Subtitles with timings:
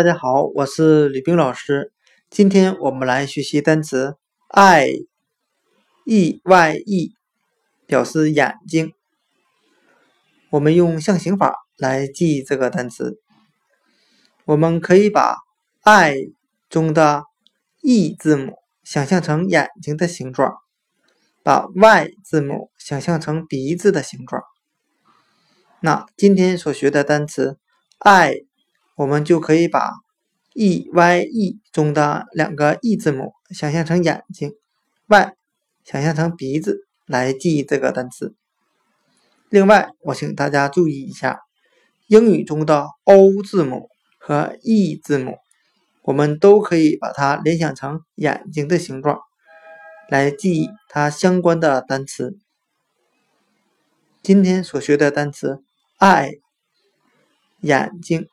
[0.00, 1.92] 大家好，我是吕冰老师。
[2.30, 4.16] 今天我们来学习单词
[4.48, 7.14] eye，e y e，
[7.86, 8.94] 表示眼睛。
[10.48, 13.20] 我们用象形法来记这个单词。
[14.46, 15.36] 我们可以把
[15.82, 16.32] eye
[16.70, 17.24] 中的
[17.82, 20.54] e 字母想象成眼睛的形状，
[21.42, 24.42] 把 y 字母想象成鼻子的形状。
[25.80, 27.58] 那今天所学的单词
[27.98, 28.46] eye。
[29.00, 29.94] 我们就可以把
[30.52, 34.52] e y e 中的两个 e 字母想象成眼睛
[35.06, 35.34] ，y
[35.84, 38.34] 想象成鼻子来记忆这个单词。
[39.48, 41.40] 另外，我请大家注意一下，
[42.08, 45.38] 英语中的 o 字母和 e 字母，
[46.02, 49.18] 我们都可以把它联想成眼睛的形状
[50.10, 52.36] 来记忆它相关的单词。
[54.22, 55.62] 今天所学的单词
[55.98, 56.40] eye，
[57.62, 58.28] 眼睛。